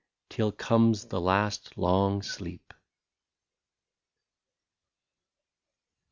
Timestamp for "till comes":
0.31-1.05